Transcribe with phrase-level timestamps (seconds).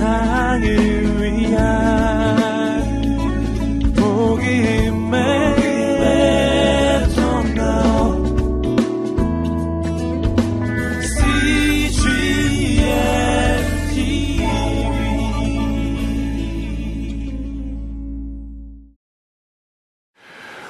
[0.00, 0.62] 세상을
[1.20, 2.80] 위한
[3.94, 5.20] 복음의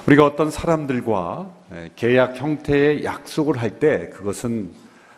[0.08, 4.72] 우리가 어떤 사람들과 예, 계약 형태의 약속을 할 때 그것은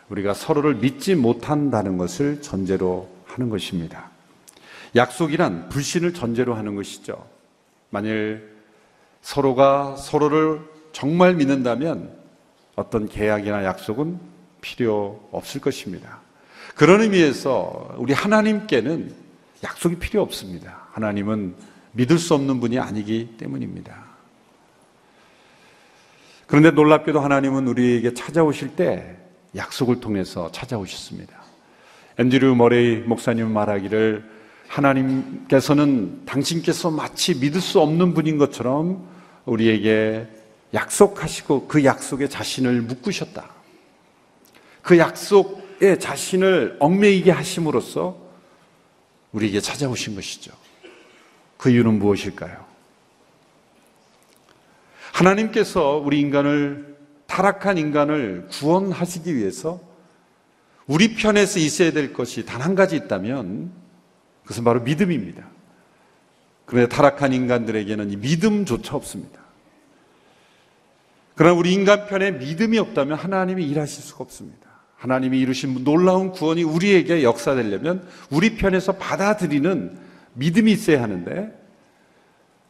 [0.09, 4.09] 우리가 서로를 믿지 못한다는 것을 전제로 하는 것입니다.
[4.95, 7.27] 약속이란 불신을 전제로 하는 것이죠.
[7.89, 8.53] 만일
[9.21, 10.61] 서로가 서로를
[10.91, 12.15] 정말 믿는다면
[12.75, 14.19] 어떤 계약이나 약속은
[14.61, 16.19] 필요 없을 것입니다.
[16.75, 19.13] 그런 의미에서 우리 하나님께는
[19.63, 20.87] 약속이 필요 없습니다.
[20.91, 21.55] 하나님은
[21.91, 24.03] 믿을 수 없는 분이 아니기 때문입니다.
[26.47, 29.17] 그런데 놀랍게도 하나님은 우리에게 찾아오실 때
[29.55, 31.52] 약속을 통해서 찾아오셨습니다.
[32.17, 34.23] 앤드류 머레이 목사님 말하기를
[34.67, 39.07] 하나님께서는 당신께서 마치 믿을 수 없는 분인 것처럼
[39.45, 40.27] 우리에게
[40.73, 43.49] 약속하시고 그 약속에 자신을 묶으셨다.
[44.81, 48.17] 그 약속에 자신을 얽매이게 하심으로써
[49.31, 50.51] 우리에게 찾아오신 것이죠.
[51.57, 52.65] 그 이유는 무엇일까요?
[55.13, 59.79] 하나님께서 우리 인간을 타락한 인간을 구원하시기 위해서
[60.87, 63.71] 우리 편에서 있어야 될 것이 단 한 가지 있다면
[64.43, 65.47] 그것은 바로 믿음입니다.
[66.65, 69.41] 그런데 타락한 인간들에게는 이 믿음조차 없습니다.
[71.35, 74.59] 그러나 우리 인간 편에 믿음이 없다면 하나님이 일하실 수가 없습니다.
[74.95, 79.97] 하나님이 이루신 놀라운 구원이 우리에게 역사되려면 우리 편에서 받아들이는
[80.35, 81.51] 믿음이 있어야 하는데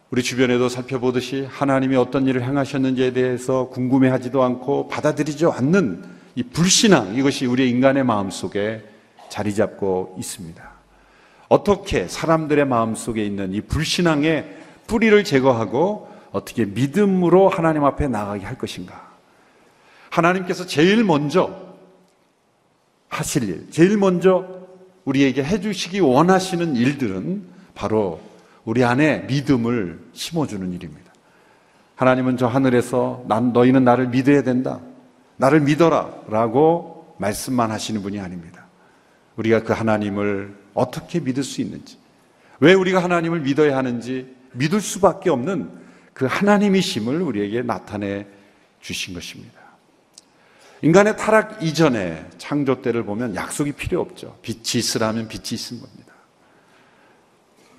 [0.09, 7.45] 우리 주변에도 살펴보듯이 하나님이 어떤 일을 행하셨는지에 대해서 궁금해하지도 않고 받아들이지 않는 이 불신앙 이것이
[7.45, 8.83] 우리 인간의 마음 속에
[9.29, 10.71] 자리 잡고 있습니다.
[11.47, 18.57] 어떻게 사람들의 마음 속에 있는 이 불신앙의 뿌리를 제거하고 어떻게 믿음으로 하나님 앞에 나가게 할
[18.57, 19.13] 것인가?
[20.09, 21.55] 하나님께서 제일 먼저
[23.07, 24.63] 하실 일, 제일 먼저
[25.05, 27.43] 우리에게 해주시기 원하시는 일들은
[27.75, 28.19] 바로
[28.65, 31.11] 우리 안에 믿음을 심어주는 일입니다.
[31.95, 34.79] 하나님은 저 하늘에서 난 너희는 나를 믿어야 된다.
[35.37, 36.23] 나를 믿어라.
[36.27, 38.67] 라고 말씀만 하시는 분이 아닙니다.
[39.35, 41.97] 우리가 그 하나님을 어떻게 믿을 수 있는지,
[42.59, 45.69] 왜 우리가 하나님을 믿어야 하는지 믿을 수밖에 없는
[46.13, 48.27] 그 하나님이심을 우리에게 나타내
[48.81, 49.59] 주신 것입니다.
[50.81, 54.37] 인간의 타락 이전에 창조 때를 보면 약속이 필요 없죠.
[54.41, 56.13] 빛이 있으라면 빛이 있은 겁니다.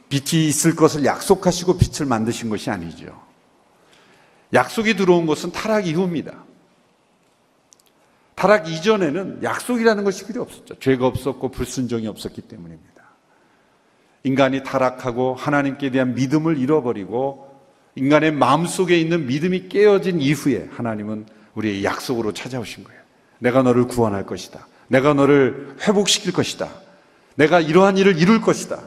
[0.08, 3.22] 빛이 있을 것을 약속하시고 빛을 만드신 것이 아니죠.
[4.52, 6.44] 약속이 들어온 것은 타락 이후입니다.
[8.34, 10.78] 타락 이전에는 약속이라는 것이 필요 없었죠.
[10.80, 12.94] 죄가 없었고 불순종이 없었기 때문입니다.
[14.24, 17.54] 인간이 타락하고 하나님께 대한 믿음을 잃어버리고
[17.94, 23.00] 인간의 마음속에 있는 믿음이 깨어진 이후에 하나님은 우리의 약속으로 찾아오신 거예요.
[23.38, 24.66] 내가 너를 구원할 것이다.
[24.88, 26.68] 내가 너를 회복시킬 것이다.
[27.36, 28.80] 내가 이러한 일을 이룰 것이다.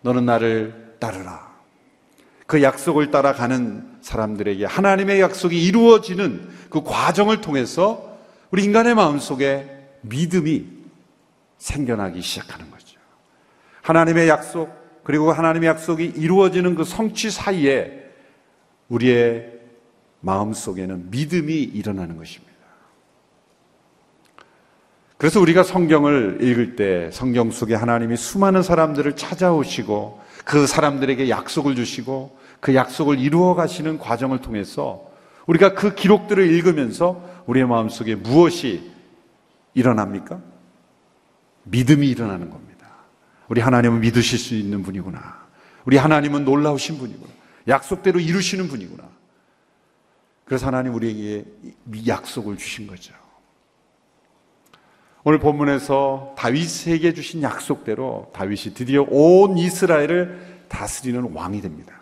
[0.00, 1.48] 너는 나를 따르라.
[2.46, 8.07] 그 약속을 따라가는 사람들에게 하나님의 약속이 이루어지는 그 과정을 통해서
[8.50, 9.66] 우리 인간의 마음 속에
[10.02, 10.66] 믿음이
[11.58, 12.98] 생겨나기 시작하는 거죠.
[13.82, 14.70] 하나님의 약속,
[15.04, 18.10] 그리고 하나님의 약속이 이루어지는 그 성취 사이에
[18.88, 19.52] 우리의
[20.20, 22.48] 마음 속에는 믿음이 일어나는 것입니다.
[25.16, 32.38] 그래서 우리가 성경을 읽을 때 성경 속에 하나님이 수많은 사람들을 찾아오시고 그 사람들에게 약속을 주시고
[32.60, 35.07] 그 약속을 이루어 가시는 과정을 통해서
[35.48, 38.92] 우리가 그 기록들을 읽으면서 우리의 마음속에 무엇이
[39.74, 40.40] 일어납니까?
[41.64, 42.86] 믿음이 일어나는 겁니다.
[43.48, 45.46] 우리 하나님은 믿으실 수 있는 분이구나.
[45.86, 47.32] 우리 하나님은 놀라우신 분이구나.
[47.66, 49.08] 약속대로 이루시는 분이구나.
[50.44, 51.44] 그래서 하나님 우리에게
[52.06, 53.14] 약속을 주신 거죠.
[55.24, 61.97] 오늘 본문에서 다윗에게 주신 약속대로 다윗이 드디어 온 이스라엘을 다스리는 왕이 됩니다.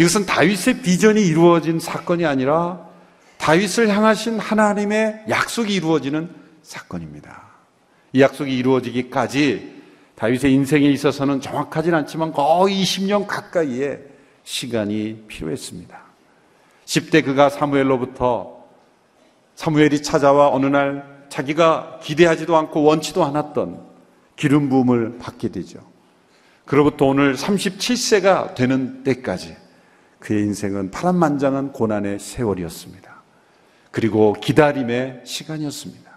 [0.00, 2.88] 이것은 다윗의 비전이 이루어진 사건이 아니라
[3.36, 6.30] 다윗을 향하신 하나님의 약속이 이루어지는
[6.62, 7.50] 사건입니다.
[8.14, 9.82] 이 약속이 이루어지기까지
[10.14, 14.00] 다윗의 인생에 있어서는 정확하진 않지만 거의 20년 가까이의
[14.42, 16.00] 시간이 필요했습니다.
[16.86, 18.64] 10대 그가 사무엘로부터
[19.54, 23.82] 사무엘이 찾아와 어느 날 자기가 기대하지도 않고 원치도 않았던
[24.36, 25.78] 기름 부음을 받게 되죠.
[26.64, 29.56] 그로부터 오늘 37세가 되는 때까지
[30.20, 33.22] 그의 인생은 파란만장한 고난의 세월이었습니다.
[33.90, 36.10] 그리고 기다림의 시간이었습니다.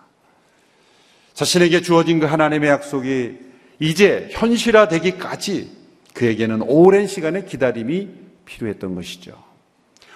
[1.33, 3.39] 자신에게 주어진 그 하나님의 약속이
[3.79, 5.71] 이제 현실화되기까지
[6.13, 8.09] 그에게는 오랜 시간의 기다림이
[8.45, 9.41] 필요했던 것이죠.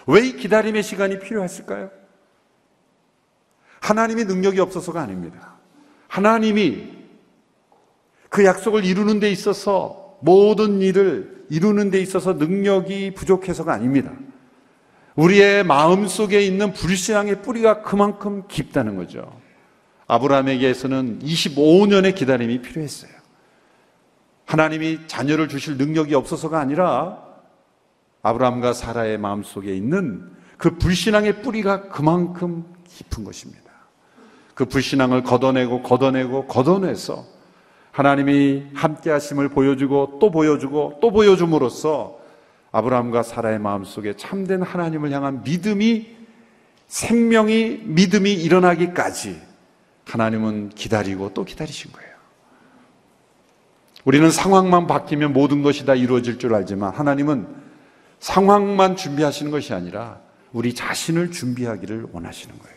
[0.06, 1.90] 왜 이 기다림의 시간이 필요했을까요?
[3.80, 5.56] 하나님의 능력이 없어서가 아닙니다.
[6.08, 6.90] 하나님이
[8.30, 14.12] 그 약속을 이루는 데 있어서 모든 일을 이루는 데 있어서 능력이 부족해서가 아닙니다.
[15.16, 19.40] 우리의 마음 속에 있는 불신앙의 뿌리가 그만큼 깊다는 거죠.
[20.08, 23.12] 아브라함에게서는 25년의 기다림이 필요했어요.
[24.46, 27.22] 하나님이 자녀를 주실 능력이 없어서가 아니라
[28.22, 33.64] 아브라함과 사라의 마음 속에 있는 그 불신앙의 뿌리가 그만큼 깊은 것입니다.
[34.54, 37.26] 그 불신앙을 걷어내고 걷어내고 걷어내서
[37.98, 42.20] 하나님이 함께 하심을 보여주고 또 보여주고 또 보여줌으로써
[42.72, 46.16] 아브라함과 사라의 마음속에 참된 하나님을 향한 믿음이
[46.86, 49.42] 생명이 믿음이 일어나기까지
[50.06, 52.12] 하나님은 기다리고 또 기다리신 거예요.
[54.06, 57.48] 우리는 상황만 바뀌면 모든 것이 다 이루어질 줄 알지만 하나님은
[58.20, 60.20] 상황만 준비하시는 것이 아니라
[60.54, 62.77] 우리 자신을 준비하기를 원하시는 거예요.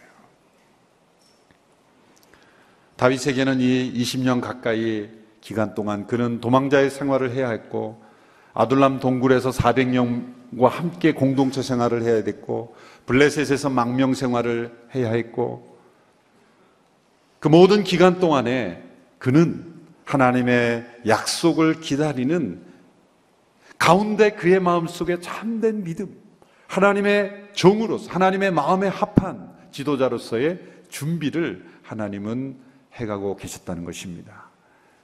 [3.01, 5.09] 다윗에게는 이 20년 가까이
[5.41, 8.03] 기간 동안 그는 도망자의 생활을 해야 했고
[8.53, 12.77] 아둘람 동굴에서 400명과 함께 공동체 생활을 해야 됐고
[13.07, 15.79] 블레셋에서 망명 생활을 해야 했고
[17.39, 18.83] 그 모든 기간 동안에
[19.17, 19.65] 그는
[20.05, 22.61] 하나님의 약속을 기다리는
[23.79, 26.21] 가운데 그의 마음속에 참된 믿음,
[26.67, 30.61] 하나님의 종으로서 하나님의 마음에 합한 지도자로서의
[30.91, 34.51] 준비를 하나님은 해가고 계셨다는 것입니다.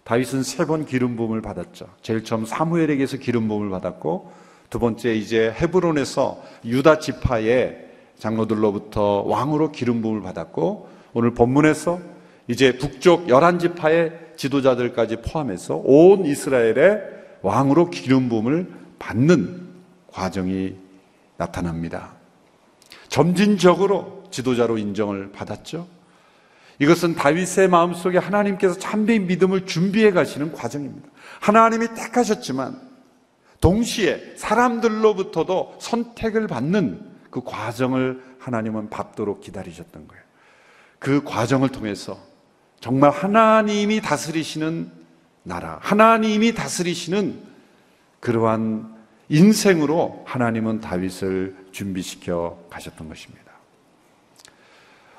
[0.04, 1.86] 다윗은 세 번 기름 부음을 받았죠.
[2.02, 4.32] 제일 처음 사무엘에게서 기름 부음을 받았고
[4.70, 7.86] 두 번째 이제 헤브론에서 유다 지파의
[8.18, 12.00] 장로들로부터 왕으로 기름 부음을 받았고 오늘 본문에서
[12.48, 17.02] 이제 북쪽 열한 지파의 지도자들까지 포함해서 온 이스라엘의
[17.42, 19.66] 왕으로 기름 부음을 받는
[20.12, 20.74] 과정이
[21.36, 22.12] 나타납니다.
[23.08, 25.86] 점진적으로 지도자로 인정을 받았죠.
[26.78, 31.08] 이것은 다윗의 마음속에 하나님께서 참된 믿음을 준비해 가시는 과정입니다.
[31.40, 32.80] 하나님이 택하셨지만
[33.60, 37.00] 동시에 사람들로부터도 선택을 받는
[37.30, 40.22] 그 과정을 하나님은 밟도록 기다리셨던 거예요.
[40.98, 42.18] 그 과정을 통해서
[42.80, 44.90] 정말 하나님이 다스리시는
[45.42, 47.40] 나라, 하나님이 다스리시는
[48.20, 48.94] 그러한
[49.28, 53.45] 인생으로 하나님은 다윗을 준비시켜 가셨던 것입니다.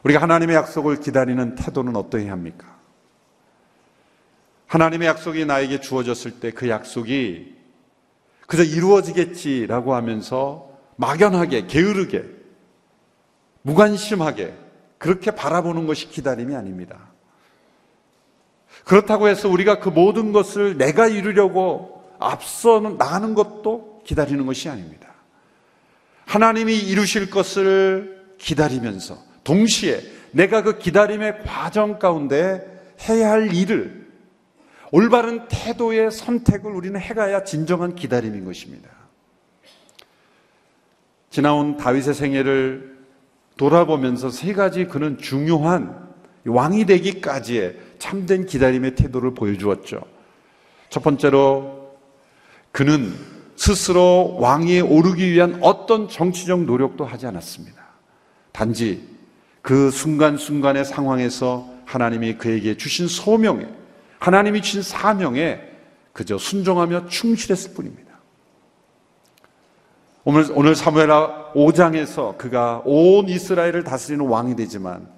[0.07, 2.77] 우리가 하나님의 약속을 기다리는 태도는 어떠해야 합니까?
[4.67, 7.55] 하나님의 약속이 나에게 주어졌을 때 그 약속이
[8.47, 12.23] 그저 이루어지겠지라고 하면서 막연하게, 게으르게,
[13.63, 14.53] 무관심하게
[14.97, 17.11] 그렇게 바라보는 것이 기다림이 아닙니다.
[18.85, 25.09] 그렇다고 해서 우리가 그 모든 것을 내가 이루려고 앞서 나가는 것도 기다리는 것이 아닙니다.
[26.25, 30.01] 하나님이 이루실 것을 기다리면서 동시에
[30.31, 32.65] 내가 그 기다림의 과정 가운데
[33.07, 34.05] 해야 할 일을
[34.91, 38.89] 올바른 태도의 선택을 우리는 해가야 진정한 기다림인 것입니다.
[41.29, 42.97] 지나온 다윗의 생애를
[43.55, 46.07] 돌아보면서 세 가지 그는 중요한
[46.45, 50.01] 왕이 되기까지의 참된 기다림의 태도를 보여주었죠.
[50.89, 51.97] 첫 번째로
[52.73, 53.13] 그는
[53.55, 57.81] 스스로 왕위에 오르기 위한 어떤 정치적 노력도 하지 않았습니다.
[58.51, 59.16] 단지
[59.67, 63.67] 그 순간순간의 상황에서 하나님이 그에게 주신 소명에,
[64.17, 65.59] 하나님이 주신 사명에
[66.13, 68.13] 그저 순종하며 충실했을 뿐입니다.
[70.23, 75.09] 오늘, 오늘 사무엘하 5장에서 그가 온 이스라엘을 다스리는 왕이 되지만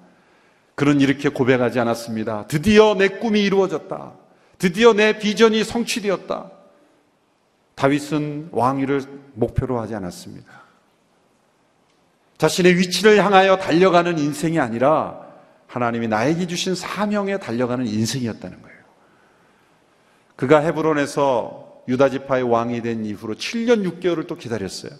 [0.74, 2.48] 그는 이렇게 고백하지 않았습니다.
[2.48, 4.14] 드디어 내 꿈이 이루어졌다.
[4.58, 6.50] 드디어 내 비전이 성취되었다.
[7.76, 9.02] 다윗은 왕위를
[9.34, 10.69] 목표로 하지 않았습니다.
[12.40, 15.20] 자신의 위치를 향하여 달려가는 인생이 아니라
[15.66, 18.78] 하나님이 나에게 주신 사명에 달려가는 인생이었다는 거예요.
[20.36, 24.90] 그가 헤브론에서 유다 지파의 왕이 된 이후로 7년 6개월을 또 기다렸어요.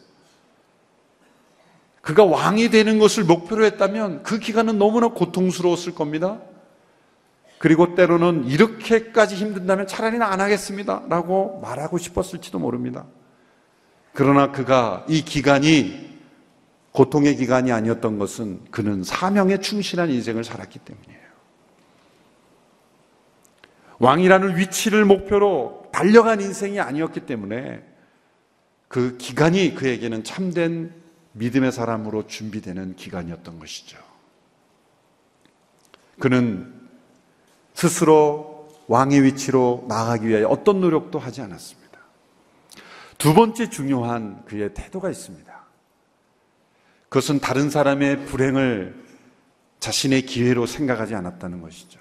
[2.03, 6.43] 그가 왕이 되는 것을 목표로 했다면 그 기간은 너무나 고통스러웠을 겁니다.
[7.57, 11.05] 그리고 때로는 이렇게까지 힘든다면 차라리 안 하겠습니다.
[11.09, 13.07] 라고 말하고 싶었을지도 모릅니다.
[14.13, 16.10] 그러나 그가 이 기간이
[16.93, 21.21] 고통의 기간이 아니었던 것은 그는 사명에 충실한 인생을 살았기 때문이에요.
[23.99, 27.85] 왕이라는 위치를 목표로 달려간 인생이 아니었기 때문에
[28.89, 30.93] 그 기간이 그에게는 참된
[31.33, 33.99] 믿음의 사람으로 준비되는 기간이었던 것이죠.
[36.19, 36.75] 그는
[37.75, 41.99] 스스로 왕의 위치로 나아가기 위하여 어떤 노력도 하지 않았습니다.
[43.17, 45.50] 두 번째 중요한 그의 태도가 있습니다.
[47.11, 48.95] 그것은 다른 사람의 불행을
[49.81, 51.99] 자신의 기회로 생각하지 않았다는 것이죠.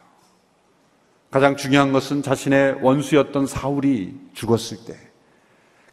[1.32, 4.98] 가장 중요한 것은 자신의 원수였던 사울이 죽었을 때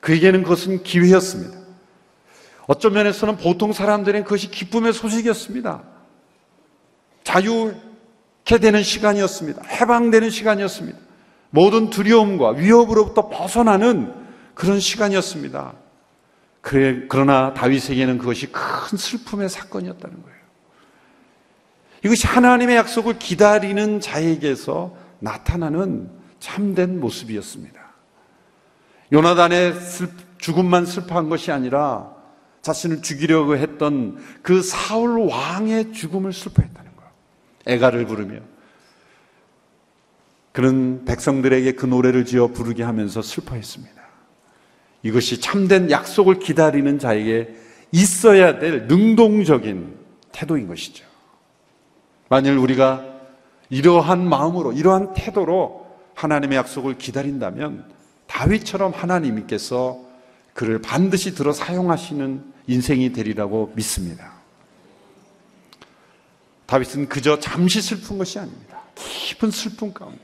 [0.00, 1.58] 그에게는 그것은 기회였습니다.
[2.66, 5.82] 어떤 면에서는 보통 사람들은 그것이 기쁨의 소식이었습니다.
[7.25, 9.62] 자유케 되는 시간이었습니다.
[9.66, 10.99] 해방되는 시간이었습니다.
[11.50, 14.12] 모든 두려움과 위협으로부터 벗어나는
[14.54, 15.86] 그런 시간이었습니다.
[16.66, 20.37] 그래, 그러나 다윗에게는 그것이 큰 슬픔의 사건이었다는 거예요.
[22.04, 27.80] 이것이 하나님의 약속을 기다리는 자에게서 나타나는 참된 모습이었습니다.
[29.12, 29.75] 요나단의
[30.38, 32.12] 죽음만 슬퍼한 것이 아니라
[32.62, 37.11] 자신을 죽이려고 했던 그 사울 왕의 죽음을 슬퍼했다는 거예요.
[37.66, 38.40] 애가를 부르며
[40.50, 43.96] 그는 백성들에게 그 노래를 지어 부르게 하면서 슬퍼했습니다.
[45.07, 47.55] 이것이 참된 약속을 기다리는 자에게
[47.93, 49.97] 있어야 될 능동적인
[50.33, 51.05] 태도인 것이죠.
[52.29, 53.05] 만일 우리가
[53.71, 57.85] 이러한 마음으로, 이러한 태도로 하나님의 약속을 기다린다면
[58.27, 60.01] 다윗처럼 하나님께서
[60.55, 64.33] 그를 반드시 들어 사용하시는 인생이 되리라고 믿습니다.
[66.67, 68.83] 다윗은 그저 잠시 슬픈 것이 아닙니다.
[68.97, 70.23] 깊은 슬픔 가운데.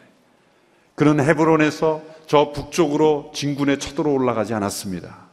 [0.97, 5.29] 그는 헤브론에서 저 북쪽으로 진군에 쳐들어 올라가지 않았습니다.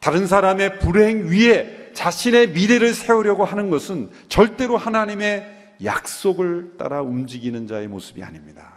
[0.00, 7.86] 다른 사람의 불행 위에 자신의 미래를 세우려고 하는 것은 절대로 하나님의 약속을 따라 움직이는 자의
[7.86, 8.72] 모습이 아닙니다.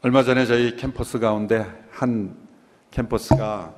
[0.00, 2.34] 얼마 전에 저희 캠퍼스 가운데 한
[2.90, 3.74] 캠퍼스가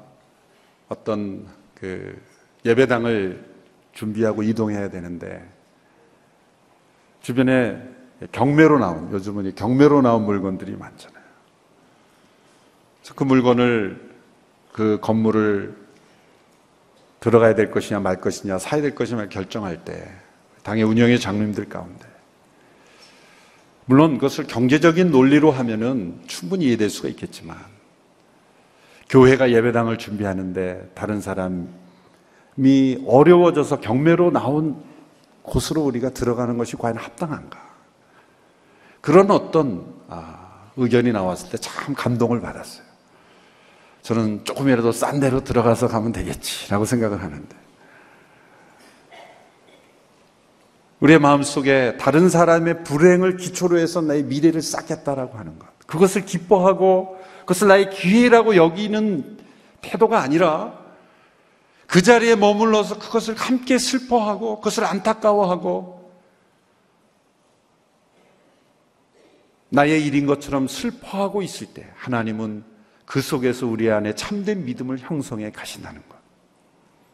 [0.89, 2.17] 어떤 그
[2.65, 3.45] 예배당을
[3.91, 5.51] 준비하고 이동해야 되는데
[7.23, 11.23] 주변에 경매로 나온 요즘은 경매로 나온 물건들이 많잖아요.
[13.17, 14.11] 그 물건을
[14.73, 15.77] 그 건물을
[17.21, 20.11] 들어가야 될 것이냐 말 것이냐 사야 될 것이냐 결정할 때
[20.63, 22.07] 당의 운영의 장님들 가운데
[23.85, 27.57] 물론 그것을 경제적인 논리로 하면은 충분히 이해될 수가 있겠지만
[29.09, 31.69] 교회가 예배당을 준비하는데 다른 사람이
[33.07, 34.83] 어려워져서 경매로 나온
[35.43, 37.72] 곳으로 우리가 들어가는 것이 과연 합당한가?
[39.03, 42.87] 그런 어떤 아, 의견이 나왔을 때 참 감동을 받았어요.
[44.03, 47.57] 저는 조금이라도 싼 데로 들어가서 가면 되겠지라고 생각을 하는데
[51.01, 55.67] 우리의 마음속에 다른 사람의 불행을 기초로 해서 나의 미래를 쌓겠다라고 하는 것.
[55.87, 59.39] 그것을 기뻐하고 그것을 나의 기회라고 여기는
[59.81, 60.79] 태도가 아니라
[61.89, 65.92] 그 자리에 머물러서 그것을 함께 슬퍼하고 그것을 안타까워하고
[69.73, 72.63] 나의 일인 것처럼 슬퍼하고 있을 때 하나님은
[73.07, 76.19] 그 속에서 우리 안에 참된 믿음을 형성해 가신다는 것.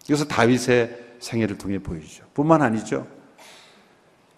[0.09, 2.25] 이것을 다윗의 생애를 통해 보이죠.
[2.35, 3.07] 뿐만 아니죠.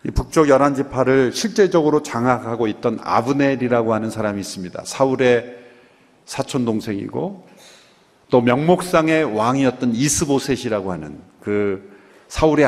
[0.04, 4.82] 이 북쪽 열한 지파를 실제적으로 장악하고 있던 아브넬이라고 하는 사람이 있습니다.
[4.84, 5.58] 사울의
[6.26, 7.48] 사촌 동생이고
[8.28, 11.90] 또 명목상의 왕이었던 이스보셋이라고 하는 그
[12.28, 12.66] 사울의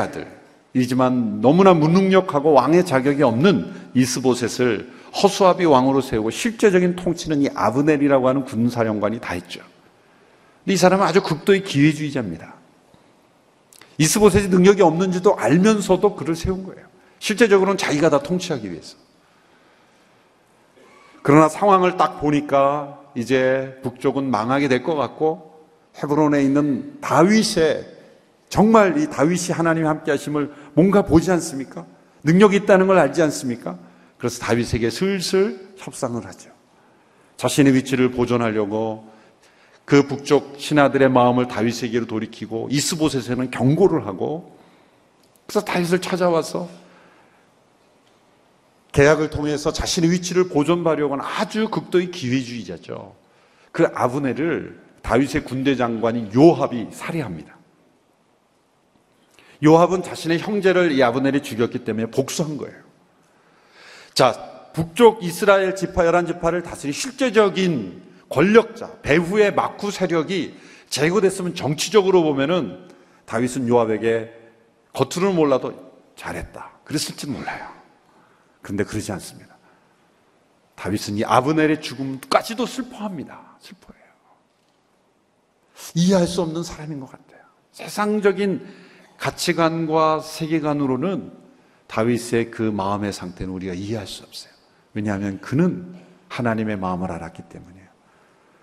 [0.73, 8.45] 아들이지만 너무나 무능력하고 왕의 자격이 없는 이스보셋을 허수아비 왕으로 세우고 실제적인 통치는 이 아브넬이라고 하는
[8.45, 9.61] 군사령관이 다 했죠.
[10.65, 12.55] 이 사람은 아주 극도의 기회주의자입니다.
[13.97, 16.87] 이스보셋이 능력이 없는지도 알면서도 그를 세운 거예요.
[17.19, 18.97] 실제적으로는 자기가 다 통치하기 위해서.
[21.21, 25.53] 그러나 상황을 딱 보니까 이제 북쪽은 망하게 될 것 같고
[26.01, 27.85] 헤브론에 있는 다윗의
[28.49, 31.85] 정말 이 다윗이 하나님 함께 하심을 뭔가 보지 않습니까?
[32.23, 33.77] 능력이 있다는 걸 알지 않습니까?
[34.23, 36.49] 그래서 다윗에게 슬슬 협상을 하죠.
[37.35, 39.11] 자신의 위치를 보존하려고
[39.83, 44.57] 그 북쪽 신하들의 마음을 다윗에게로 돌이키고 이스보셋에는 경고를 하고
[45.45, 46.69] 그래서 다윗을 찾아와서
[48.93, 53.17] 계약을 통해서 자신의 위치를 보존하려고 하는 아주 극도의 기회주의자죠.
[53.73, 57.57] 그 아브네를 다윗의 군대 장관인 요합이 살해합니다.
[59.65, 62.82] 요합은 자신의 형제를 이 아브넬이 죽였기 때문에 복수한 거예요.
[64.13, 72.87] 자, 북쪽 이스라엘 지파 열한 지파를 다스린 실제적인 권력자, 배후의 마쿠 세력이 제거됐으면 정치적으로 보면은
[73.25, 74.33] 다윗은 요압에게
[74.93, 76.71] 겉으로는 몰라도 잘했다.
[76.83, 77.69] 그랬을지 몰라요.
[78.61, 79.57] 그런데 그러지 않습니다.
[80.75, 83.57] 다윗은 이 아브넬의 죽음까지도 슬퍼합니다.
[83.59, 84.03] 슬퍼해요.
[85.95, 87.41] 이해할 수 없는 사람인 것 같아요.
[87.71, 88.67] 세상적인
[89.17, 91.42] 가치관과 세계관으로는
[91.87, 94.53] 다윗의 그 마음의 상태는 우리가 이해할 수 없어요.
[94.93, 95.95] 왜냐하면 그는
[96.29, 97.87] 하나님의 마음을 알았기 때문이에요.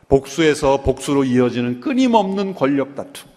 [0.08, 3.30] 복수에서 복수로 이어지는 끊임없는 권력 다툼.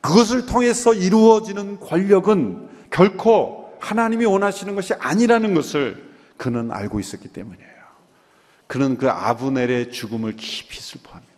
[0.00, 7.70] 그것을 통해서 이루어지는 권력은 결코 하나님이 원하시는 것이 아니라는 것을 그는 알고 있었기 때문이에요.
[8.66, 11.30] 그는 그 아브넬의 죽음을 깊이 슬퍼합니다.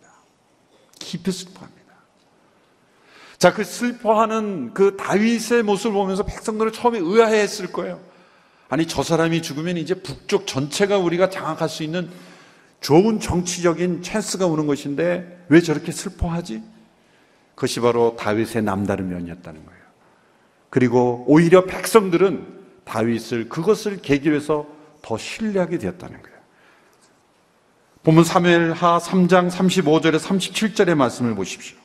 [0.99, 1.82] 깊이 슬퍼합니다.
[3.43, 7.99] 자, 그 슬퍼하는 그 다윗의 모습을 보면서 백성들은 처음에 의아해 했을 거예요.
[8.69, 12.09] 아니, 저 사람이 죽으면 이제 북쪽 전체가 우리가 장악할 수 있는
[12.79, 16.63] 좋은 정치적인 찬스가 오는 것인데 왜 저렇게 슬퍼하지?
[17.55, 19.81] 그것이 바로 다윗의 남다른 면이었다는 거예요.
[20.69, 22.47] 그리고 오히려 백성들은
[22.85, 24.67] 다윗을 그것을 계기로 해서
[25.01, 26.37] 더 신뢰하게 되었다는 거예요.
[28.03, 31.82] 보면 사무엘하 3장 35절에 37절의 말씀을 보십시오.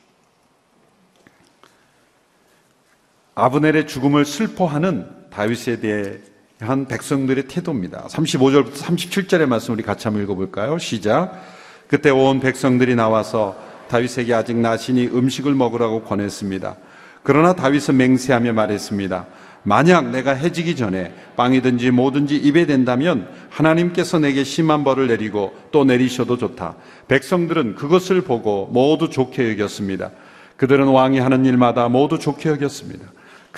[3.39, 8.05] 아브넬의 죽음을 슬퍼하는 다윗에 대한 백성들의 태도입니다.
[8.07, 10.77] 35절부터 37절의 말씀 우리 같이 한번 읽어볼까요?
[10.77, 11.41] 시작.
[11.87, 13.55] 그때 온 백성들이 나와서
[13.87, 16.75] 다윗에게 아직 나신이 음식을 먹으라고 권했습니다.
[17.23, 19.27] 그러나 다윗은 맹세하며 말했습니다.
[19.63, 26.37] 만약 내가 해지기 전에 빵이든지 뭐든지 입에 댄다면 하나님께서 내게 심한 벌을 내리고 또 내리셔도
[26.37, 26.75] 좋다.
[27.07, 30.11] 백성들은 그것을 보고 모두 좋게 여겼습니다.
[30.57, 33.05] 그들은 왕이 하는 일마다 모두 좋게 여겼습니다.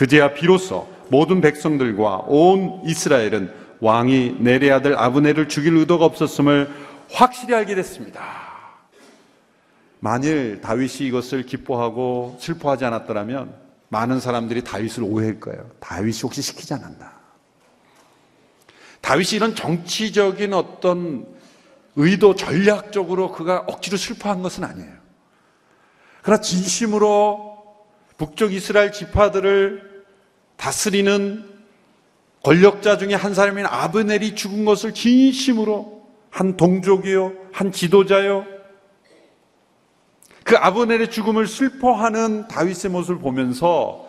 [0.01, 6.74] 그제야 비로소 모든 백성들과 온 이스라엘은 왕이 내레 아들 아브네를 죽일 의도가 없었음을
[7.12, 8.20] 확실히 알게 됐습니다.
[10.00, 13.53] 만일 다윗이 이것을 기뻐하고 슬퍼하지 않았더라면
[13.89, 15.70] 많은 사람들이 다윗을 오해할 거예요.
[15.79, 17.12] 다윗이 혹시 시키지 않았나?
[19.01, 21.27] 다윗이 이런 정치적인 어떤
[21.96, 24.93] 의도 전략적으로 그가 억지로 슬퍼한 것은 아니에요.
[26.24, 27.51] 그러나 진심으로
[28.17, 29.90] 북쪽 이스라엘 지파들을
[30.62, 31.44] 다스리는
[32.44, 38.46] 권력자 중에 한 사람인 아브넬이 죽은 것을 진심으로 한 동족이요, 한 지도자요,
[40.44, 44.07] 그 아브넬의 죽음을 슬퍼하는 다윗의 모습을 보면서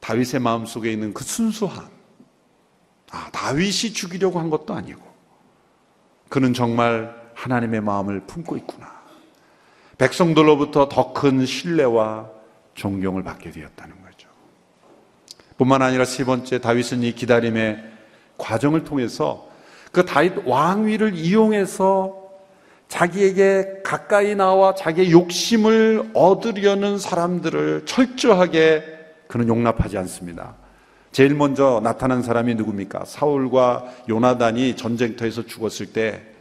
[0.00, 1.88] 다윗의 마음 속에 있는 그 순수함.
[3.10, 5.00] 아, 다윗이 죽이려고 한 것도 아니고
[6.28, 8.92] 그는 정말 하나님의 마음을 품고 있구나.
[9.96, 12.28] 백성들로부터 더 큰 신뢰와
[12.74, 14.03] 존경을 받게 되었다는 거죠.
[15.56, 17.82] 뿐만 아니라 세 번째 다윗은 이 기다림의
[18.38, 19.48] 과정을 통해서
[19.92, 22.22] 그 다윗 왕위를 이용해서
[22.88, 28.82] 자기에게 가까이 나와 자기의 욕심을 얻으려는 사람들을 철저하게
[29.28, 30.54] 그는 용납하지 않습니다.
[31.12, 33.04] 제일 먼저 나타난 사람이 누굽니까?
[33.04, 36.34] 사울과 요나단이 전쟁터에서 죽었을 때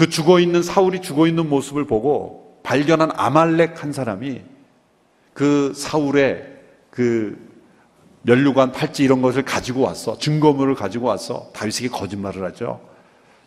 [0.00, 4.40] 그 죽어 있는 사울이 죽어 있는 모습을 보고 발견한 아말렉 한 사람이
[5.34, 6.46] 그 사울의
[6.90, 7.49] 그
[8.22, 10.18] 면류관 팔찌 이런 것을 가지고 왔어.
[10.18, 11.50] 증거물을 가지고 왔어.
[11.54, 12.80] 다윗에게 거짓말을 하죠.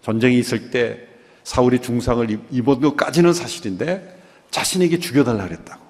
[0.02, 1.00] 전쟁이 있을 때
[1.44, 5.82] 사울이 중상을 입은 것까지는 사실인데 자신에게 죽여달라 그랬다고.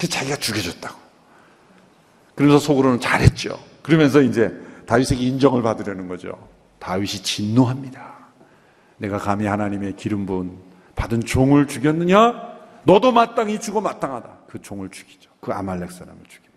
[0.00, 0.98] 그 자기가 죽여줬다고.
[2.34, 3.58] 그러면서 속으로는 잘했죠.
[3.82, 4.52] 그러면서 이제
[4.86, 6.36] 다윗에게 인정을 받으려는 거죠.
[6.78, 8.14] 다윗이 진노합니다.
[8.98, 10.56] 내가 감히 하나님의 기름 부은
[10.96, 12.54] 받은 종을 죽였느냐?
[12.84, 14.38] 너도 마땅히 죽어 마땅하다.
[14.48, 15.30] 그 종을 죽이죠.
[15.40, 16.53] 그 아말렉 사람을 죽입니다.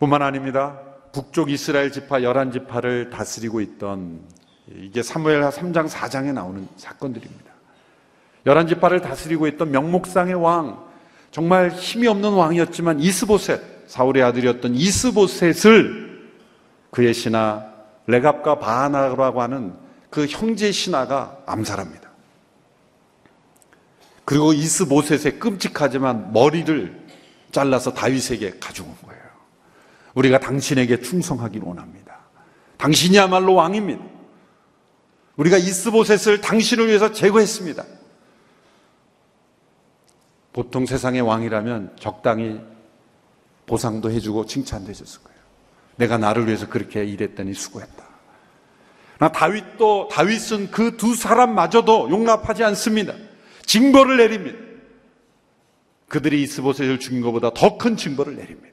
[0.00, 0.80] 뿐만 아닙니다.
[1.12, 4.20] 북쪽 이스라엘 지파 열한 지파를 다스리고 있던
[4.74, 7.50] 이게 사무엘 3장 4장에 나오는 사건들입니다.
[8.46, 10.82] 열한 지파를 다스리고 있던 명목상의 왕
[11.30, 16.30] 정말 힘이 없는 왕이었지만 이스보셋 사울의 아들이었던 이스보셋을
[16.90, 17.66] 그의 신하
[18.06, 19.74] 레갑과 바하나라고 하는
[20.08, 22.08] 그 형제 신하가 암살합니다.
[24.24, 27.06] 그리고 이스보셋의 끔찍하지만 머리를
[27.52, 29.09] 잘라서 다윗에게 가져온 거예요.
[30.14, 32.18] 우리가 당신에게 충성하길 원합니다.
[32.78, 34.02] 당신이야말로 왕입니다.
[35.36, 37.84] 우리가 이스보셋을 당신을 위해서 제거했습니다.
[40.52, 42.60] 보통 세상의 왕이라면 적당히
[43.66, 45.40] 보상도 해주고 칭찬도 해줬을 거예요.
[45.96, 48.04] 내가 나를 위해서 그렇게 일했더니 수고했다.
[49.18, 53.14] 나 다윗도 다윗은 그 두 사람마저도 용납하지 않습니다.
[53.66, 54.58] 징벌을 내립니다.
[56.08, 58.69] 그들이 이스보셋을 죽인 것보다 더 큰 징벌을 내립니다.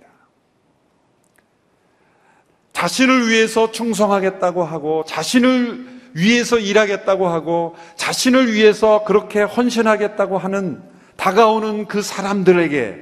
[2.77, 10.83] 자신을 위해서 충성하겠다고 하고 자신을 위해서 일하겠다고 하고 자신을 위해서 그렇게 헌신하겠다고 하는
[11.15, 12.97] 다가오는 그 사람들에게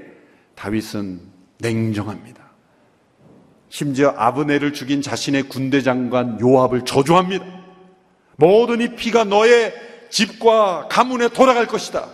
[0.55, 1.19] 다윗은
[1.57, 2.41] 냉정합니다.
[3.67, 7.45] 심지어 아브네를 죽인 자신의 군대 장관 요압을 저주합니다.
[8.37, 9.73] 모든 이 피가 너의
[10.09, 12.07] 집과 가문에 돌아갈 것이다.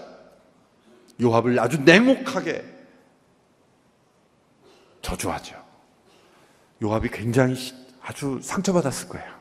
[1.22, 2.64] 요압을 아주 냉혹하게
[5.04, 5.61] 저주하죠.
[6.82, 9.32] 요압이 굉장히 시- 아주 상처받았을 거예요.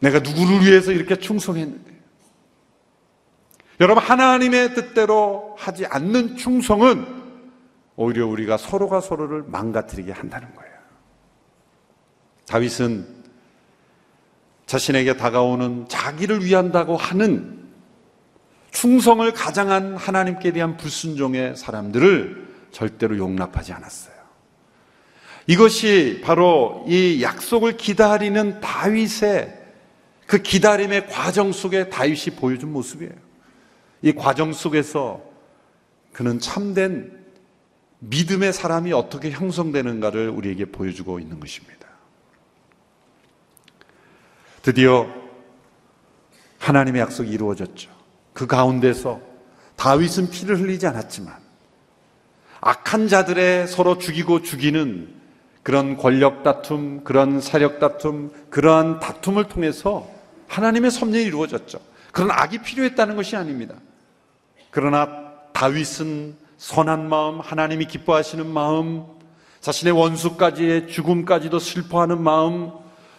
[0.00, 1.92] 내가 누구를 위해서 이렇게 충성했는데.
[3.80, 7.22] 여러분, 하나님의 뜻대로 하지 않는 충성은
[7.96, 10.72] 오히려 우리가 서로가 서로를 망가뜨리게 한다는 거예요.
[12.46, 13.22] 다윗은
[14.66, 17.62] 자신에게 다가오는 자기를 위한다고 하는
[18.70, 22.41] 충성을 가장한 하나님께 대한 불순종의 사람들을
[22.72, 24.14] 절대로 용납하지 않았어요.
[25.46, 29.60] 이것이 바로 이 약속을 기다리는 다윗의
[30.26, 33.12] 그 기다림의 과정 속에 다윗이 보여준 모습이에요.
[34.02, 35.22] 이 과정 속에서
[36.12, 37.22] 그는 참된
[38.00, 41.86] 믿음의 사람이 어떻게 형성되는가를 우리에게 보여주고 있는 것입니다.
[44.62, 45.06] 드디어
[46.58, 47.90] 하나님의 약속이 이루어졌죠.
[48.32, 49.20] 그 가운데서
[49.76, 51.36] 다윗은 피를 흘리지 않았지만
[52.62, 55.08] 악한 자들의 서로 죽이고 죽이는
[55.64, 60.08] 그런 권력 다툼, 그런 세력 다툼, 그러한 다툼을 통해서
[60.46, 61.80] 하나님의 섭리이 이루어졌죠.
[62.12, 63.74] 그런 악이 필요했다는 것이 아닙니다.
[64.70, 65.08] 그러나
[65.52, 69.06] 다윗은 선한 마음, 하나님이 기뻐하시는 마음,
[69.60, 72.70] 자신의 원수까지의 죽음까지도 슬퍼하는 마음,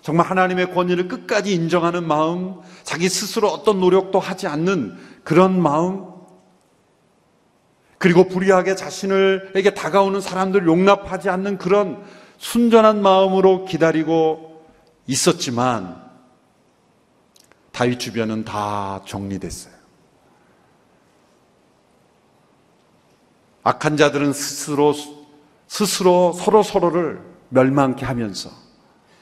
[0.01, 6.12] 정말 하나님의 권위를 끝까지 인정하는 마음, 자기 스스로 어떤 노력도 하지 않는 그런 마음,
[8.03, 12.03] 그리고 불의하게 자신을에게 다가오는 사람들을 용납하지 않는 그런
[12.37, 14.61] 순전한 마음으로 기다리고
[15.07, 16.03] 있었지만
[17.71, 19.73] 다윗 주변은 다 정리됐어요.
[23.63, 24.93] 악한 자들은 스스로
[25.67, 28.49] 스스로 서로 서로를 멸망케 하면서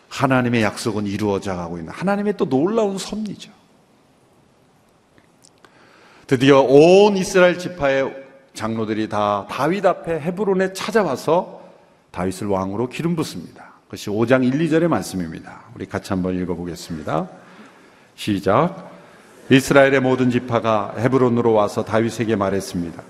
[0.10, 3.52] 하나님의 약속은 이루어져 가고 있는 하나님의 또 놀라운 섭리죠.
[6.26, 8.21] 드디어 온 이스라엘 지파의
[8.62, 11.62] 장로들이 다 다윗 앞에 헤브론에 찾아와서
[12.12, 13.72] 다윗을 왕으로 기름 붓습니다.
[13.86, 15.62] 그것이 5장 1, 2절의 말씀입니다.
[15.74, 17.28] 우리 같이 한번 읽어보겠습니다.
[18.14, 18.92] 시작.
[19.50, 23.02] 이스라엘의 모든 지파가 헤브론으로 와서 다윗에게 말했습니다.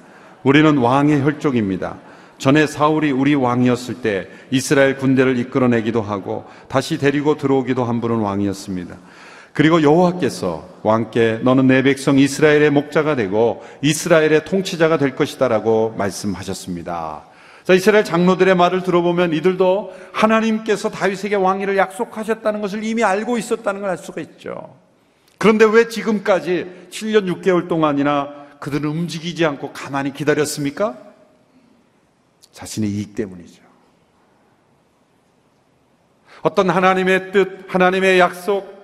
[0.44, 1.98] 우리는 왕의 혈족입니다.
[2.38, 8.96] 전에 사울이 우리 왕이었을 때 이스라엘 군대를 이끌어내기도 하고 다시 데리고 들어오기도 한 분은 왕이었습니다.
[9.54, 17.24] 그리고 여호와께서 왕께 너는 내 백성 이스라엘의 목자가 되고 이스라엘의 통치자가 될 것이다라고 말씀하셨습니다.
[17.64, 23.90] 자, 이스라엘 장로들의 말을 들어보면 이들도 하나님께서 다윗에게 왕위를 약속하셨다는 것을 이미 알고 있었다는 걸
[23.92, 24.76] 알 수가 있죠.
[25.38, 30.98] 그런데 왜 지금까지 7년 6개월 동안이나 그들은 움직이지 않고 가만히 기다렸습니까?
[32.52, 33.62] 자신의 이익 때문이죠.
[36.42, 38.81] 어떤 하나님의 뜻, 하나님의 약속,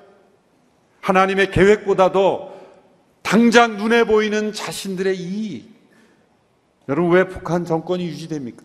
[1.07, 2.53] 하나님의 계획보다도
[3.21, 5.73] 당장 눈에 보이는 자신들의 이익.
[6.89, 8.61] 여러분, 왜 북한 정권이 유지됩니까?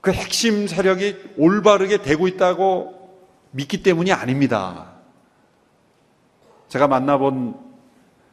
[0.00, 3.20] 그 핵심 세력이 올바르게 되고 있다고
[3.52, 4.90] 믿기 때문이 아닙니다.
[6.68, 7.54] 제가 만나본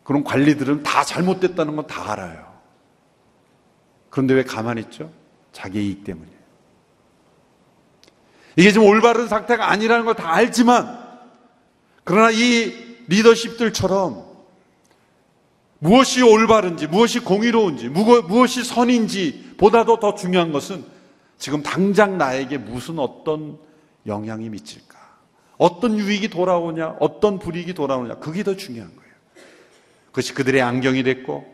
[0.04, 2.52] 그런 관리들은 다 잘못됐다는 건 다 알아요.
[4.10, 5.12] 그런데 왜 가만히 있죠?
[5.52, 6.40] 자기 이익 때문이에요.
[8.56, 11.09] 이게 지금 올바른 상태가 아니라는 걸 다 알지만,
[12.10, 12.74] 그러나 이
[13.08, 14.26] 리더십들처럼
[15.78, 20.84] 무엇이 올바른지, 무엇이 공의로운지, 무엇이 선인지 보다도 더 중요한 것은
[21.38, 23.60] 지금 당장 나에게 무슨 어떤
[24.08, 24.98] 영향이 미칠까?
[25.60, 26.96] 어떤 유익이 돌아오냐?
[27.00, 28.16] 어떤 불이익이 돌아오냐?
[28.16, 29.14] 그게 더 중요한 거예요.
[30.08, 31.46] 그것이 그들의 안경이 됐고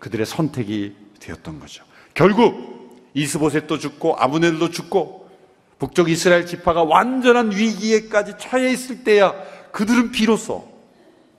[0.00, 1.84] 그들의 선택이 되었던 거죠.
[2.14, 5.30] 결국 이스보셋도 죽고 아브넬도 죽고
[5.78, 10.68] 북쪽 이스라엘 지파가 완전한 위기에까지 처해 있을 때야 그들은 비로소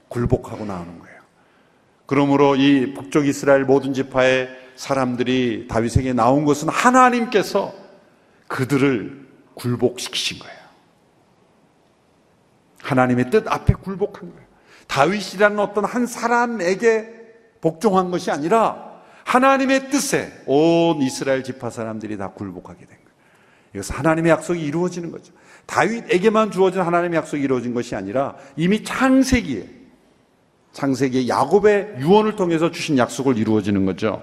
[0.10, 1.22] 굴복하고 나오는 거예요.
[2.06, 7.74] 그러므로 이 북쪽 이스라엘 모든 지파의 사람들이 다윗에게 나온 것은 하나님께서
[8.50, 10.58] 그들을 굴복시키신 거예요.
[12.82, 14.48] 하나님의 뜻 앞에 굴복한 거예요.
[14.88, 17.14] 다윗이라는 어떤 한 사람에게
[17.62, 23.16] 복종한 것이 아니라 하나님의 뜻에 온 이스라엘 지파 사람들이 다 굴복하게 된 거예요.
[23.76, 25.32] 이것은 하나님의 약속이 이루어지는 거죠.
[25.66, 29.68] 다윗에게만 주어진 하나님의 약속이 이루어진 것이 아니라 이미 창세기에
[30.74, 34.22] 창세기에 야곱의 유언을 통해서 주신 약속을 이루어지는 거죠.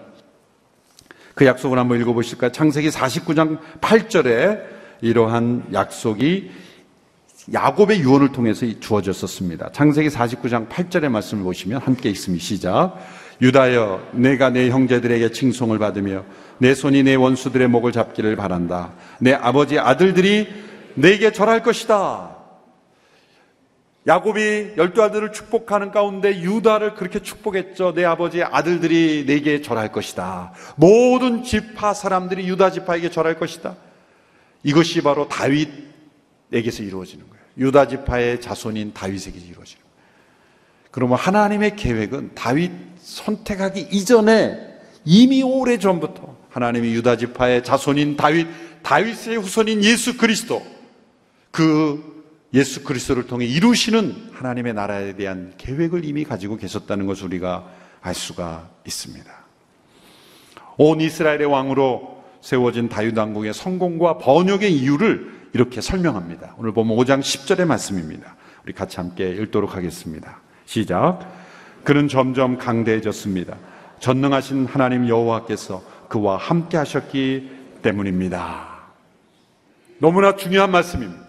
[1.34, 2.52] 그 약속을 한번 읽어보실까요?
[2.52, 4.62] 창세기 49장 8절에
[5.00, 6.50] 이러한 약속이
[7.52, 9.72] 야곱의 유언을 통해서 주어졌었습니다.
[9.72, 12.44] 창세기 49장 8절의 말씀을 보시면 함께 읽습니다.
[12.44, 12.98] 시작.
[13.40, 16.24] 유다여, 내가 내 형제들에게 칭송을 받으며
[16.58, 18.92] 내 손이 내 원수들의 목을 잡기를 바란다.
[19.18, 20.46] 내 아버지 아들들이
[20.94, 22.42] 내게 절할 것이다.
[24.06, 27.94] 야곱이 열두 아들을 축복하는 가운데 유다를 그렇게 축복했죠.
[27.94, 30.52] 내 아버지의 아들들이 내게 절할 것이다.
[30.76, 33.76] 모든 지파 사람들이 유다 지파에게 절할 것이다.
[34.64, 37.44] 이것이 바로 다윗에게서 이루어지는 거예요.
[37.58, 39.92] 유다 지파의 자손인 다윗에게 이루어지는 거예요.
[40.90, 44.72] 그러면 하나님의 계획은 다윗 선택하기 이전에
[45.04, 48.48] 이미 오래 전부터 하나님이 유다 지파의 자손인 다윗,
[48.82, 50.62] 다윗의 후손인 예수 그리스도
[51.52, 52.12] 그
[52.54, 57.66] 예수 그리스도를 통해 이루시는 하나님의 나라에 대한 계획을 이미 가지고 계셨다는 것을 우리가
[58.00, 59.30] 알 수가 있습니다.
[60.78, 66.56] 온 이스라엘의 왕으로 세워진 다윗 왕국의 성공과 번역의 이유를 이렇게 설명합니다.
[66.58, 68.36] 오늘 보면 5장 10절의 말씀입니다.
[68.64, 70.40] 우리 같이 함께 읽도록 하겠습니다.
[70.64, 71.20] 시작.
[71.84, 73.56] 그는 점점 강대해졌습니다.
[74.00, 77.50] 전능하신 하나님 여호와께서 그와 함께 하셨기
[77.82, 78.72] 때문입니다.
[79.98, 81.21] 너무나 중요한 말씀입니다.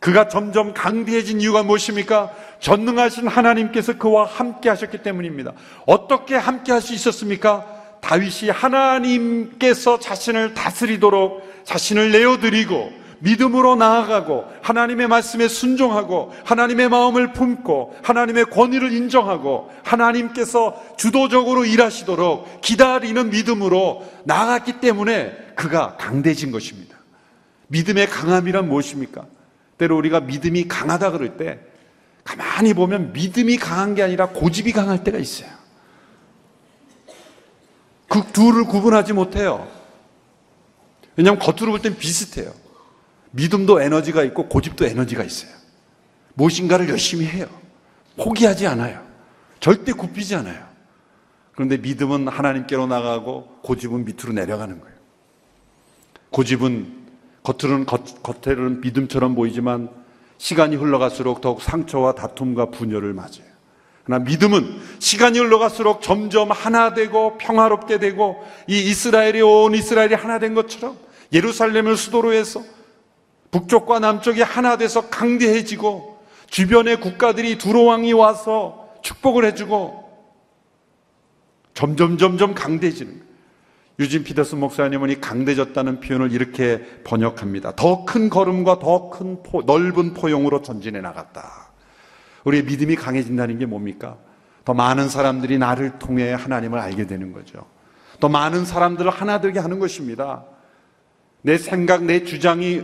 [0.00, 2.30] 그가 점점 강대해진 이유가 무엇입니까?
[2.60, 5.52] 전능하신 하나님께서 그와 함께 하셨기 때문입니다.
[5.86, 7.78] 어떻게 함께 할 수 있었습니까?
[8.00, 18.44] 다윗이 하나님께서 자신을 다스리도록 자신을 내어드리고 믿음으로 나아가고 하나님의 말씀에 순종하고 하나님의 마음을 품고 하나님의
[18.46, 26.96] 권위를 인정하고 하나님께서 주도적으로 일하시도록 기다리는 믿음으로 나아갔기 때문에 그가 강대해진 것입니다.
[27.66, 29.26] 믿음의 강함이란 무엇입니까?
[29.78, 31.60] 때로 우리가 믿음이 강하다 그럴 때
[32.24, 35.48] 가만히 보면 믿음이 강한 게 아니라 고집이 강할 때가 있어요.
[38.08, 39.68] 그 둘을 구분하지 못해요.
[41.16, 42.52] 왜냐하면 겉으로 볼 땐 비슷해요.
[43.30, 45.50] 믿음도 에너지가 있고 고집도 에너지가 있어요.
[46.34, 47.46] 무엇인가를 열심히 해요.
[48.16, 49.06] 포기하지 않아요.
[49.60, 50.66] 절대 굽히지 않아요.
[51.52, 54.96] 그런데 믿음은 하나님께로 나가고 고집은 밑으로 내려가는 거예요.
[56.30, 56.97] 고집은
[57.42, 59.88] 겉으로는 겉, 겉에는 믿음처럼 보이지만
[60.38, 63.48] 시간이 흘러갈수록 더욱 상처와 다툼과 분열을 맞아요.
[64.04, 70.54] 그러나 믿음은 시간이 흘러갈수록 점점 하나 되고 평화롭게 되고 이 이스라엘이 온 이스라엘이 하나 된
[70.54, 70.96] 것처럼
[71.32, 72.62] 예루살렘을 수도로 해서
[73.50, 80.08] 북쪽과 남쪽이 하나 돼서 강대해지고 주변의 국가들이 두로왕이 와서 축복을 해주고
[81.74, 83.27] 점점 점점 강대해지는 거예요.
[83.98, 87.74] 유진 피더슨 목사님은 이 강대졌다는 표현을 이렇게 번역합니다.
[87.74, 91.72] 더 큰 걸음과 더 큰 넓은 포용으로 전진해 나갔다.
[92.44, 94.16] 우리의 믿음이 강해진다는 게 뭡니까?
[94.64, 97.66] 더 많은 사람들이 나를 통해 하나님을 알게 되는 거죠.
[98.20, 100.44] 더 많은 사람들을 하나 되게 하는 것입니다.
[101.42, 102.82] 내 생각, 내 주장이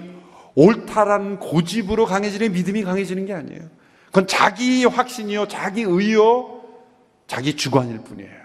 [0.57, 3.63] 옳다라는 고집으로 강해지는 믿음이 강해지는 게 아니에요.
[4.07, 6.61] 그건 자기 확신이요, 자기 의요,
[7.27, 8.45] 자기 주관일 뿐이에요.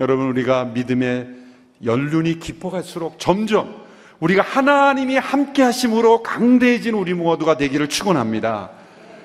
[0.00, 1.45] 여러분, 우리가 믿음의
[1.84, 3.84] 연륜이 깊어갈수록 점점
[4.20, 8.70] 우리가 하나님이 함께 하심으로 강대해진 우리 모두가 되기를 축원합니다.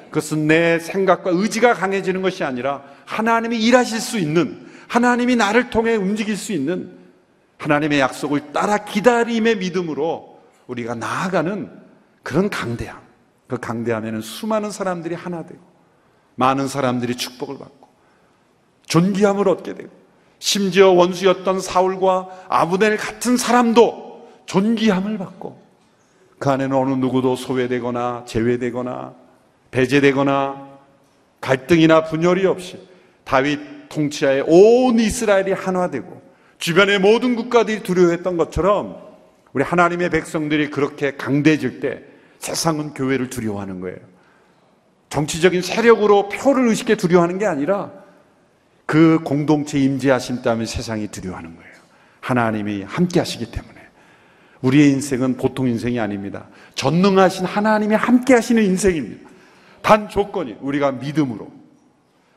[0.09, 6.35] 그것은 내 생각과 의지가 강해지는 것이 아니라 하나님이 일하실 수 있는 하나님이 나를 통해 움직일
[6.35, 6.97] 수 있는
[7.57, 11.69] 하나님의 약속을 따라 기다림의 믿음으로 우리가 나아가는
[12.23, 12.99] 그런 강대함.
[13.47, 15.59] 그 강대함에는 수많은 사람들이 하나 되고
[16.35, 17.89] 많은 사람들이 축복을 받고
[18.87, 19.89] 존귀함을 얻게 되고
[20.41, 25.61] 심지어 원수였던 사울과 아브넬 같은 사람도 존귀함을 받고
[26.39, 29.13] 그 안에는 어느 누구도 소외되거나 제외되거나
[29.69, 30.67] 배제되거나
[31.41, 32.79] 갈등이나 분열이 없이
[33.23, 36.21] 다윗 통치하에 온 이스라엘이 하나되고
[36.57, 38.97] 주변의 모든 국가들이 두려워했던 것처럼
[39.53, 42.01] 우리 하나님의 백성들이 그렇게 강대해질 때
[42.39, 43.97] 세상은 교회를 두려워하는 거예요.
[45.09, 48.00] 정치적인 세력으로 표를 의식해 두려워하는 게 아니라
[48.91, 51.71] 그 공동체 임재하심 때문에 세상이 두려워하는 거예요.
[52.19, 53.75] 하나님이 함께 하시기 때문에.
[54.61, 56.47] 우리의 인생은 보통 인생이 아닙니다.
[56.75, 59.29] 전능하신 하나님이 함께 하시는 인생입니다.
[59.81, 61.49] 단 조건이 우리가 믿음으로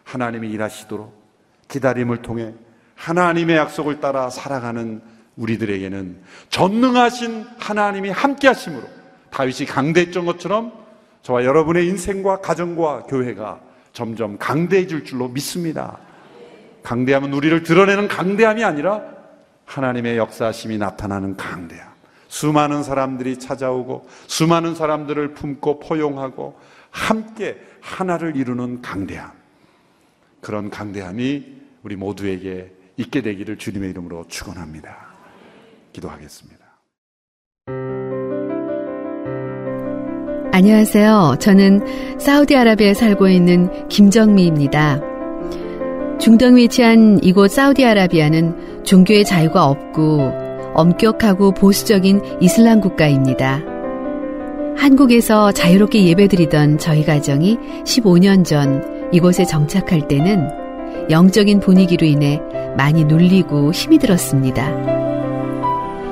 [0.04, 1.12] 하나님이 일하시도록
[1.66, 2.54] 기다림을 통해
[2.94, 5.02] 하나님의 약속을 따라 살아가는
[5.34, 8.84] 우리들에게는 전능하신 하나님이 함께 하심으로
[9.32, 10.72] 다윗이 강대했던 것처럼
[11.22, 13.60] 저와 여러분의 인생과 가정과 교회가
[13.92, 15.98] 점점 강대해질 줄로 믿습니다.
[16.84, 19.02] 강대함은 우리를 드러내는 강대함이 아니라
[19.64, 21.88] 하나님의 역사심이 나타나는 강대함.
[22.28, 26.58] 수많은 사람들이 찾아오고 수많은 사람들을 품고 포용하고
[26.90, 29.32] 함께 하나를 이루는 강대함.
[30.40, 31.44] 그런 강대함이
[31.82, 34.94] 우리 모두에게 있게 되기를 주님의 이름으로 축원합니다.
[35.92, 36.64] 기도하겠습니다.
[40.52, 41.36] 안녕하세요.
[41.40, 45.13] 저는 사우디아라비아에 살고 있는 김정미입니다.
[46.18, 50.32] 중동에 위치한 이곳 사우디아라비아는 종교의 자유가 없고
[50.74, 53.62] 엄격하고 보수적인 이슬람 국가입니다.
[54.76, 60.48] 한국에서 자유롭게 예배드리던 저희 가정이 15년 전 이곳에 정착할 때는
[61.10, 62.40] 영적인 분위기로 인해
[62.76, 64.94] 많이 눌리고 힘이 들었습니다.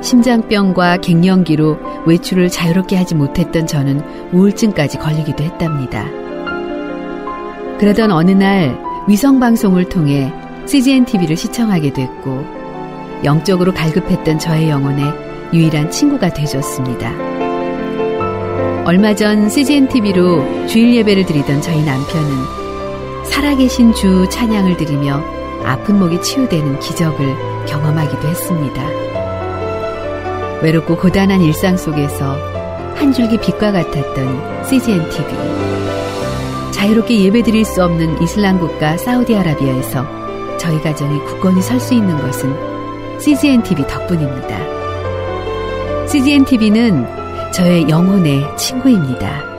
[0.03, 6.07] 심장병과 갱년기로 외출을 자유롭게 하지 못했던 저는 우울증까지 걸리기도 했답니다.
[7.79, 10.33] 그러던 어느 날 위성방송을 통해
[10.67, 12.45] CGN TV를 시청하게 됐고
[13.25, 15.03] 영적으로 갈급했던 저의 영혼에
[15.53, 17.13] 유일한 친구가 되줬습니다.
[18.85, 25.23] 얼마 전 CGN TV로 주일 예배를 드리던 저희 남편은 살아계신 주 찬양을 드리며
[25.65, 28.83] 아픈 목이 치유되는 기적을 경험하기도 했습니다.
[30.63, 32.37] 외롭고 고단한 일상 속에서
[32.95, 36.02] 한 줄기 빛과 같았던 CGN TV.
[36.83, 43.63] 자유롭게 예배드릴 수 없는 이슬람 국가 사우디아라비아에서 저희 가정이 굳건히 설 수 있는 것은 CGN
[43.63, 46.09] TV 덕분입니다.
[46.09, 49.52] CGN TV는 저의 영혼의 친구입니다.